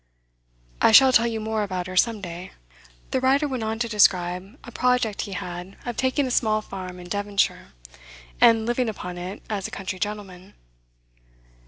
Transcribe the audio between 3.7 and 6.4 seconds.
to describe a project he had of taking a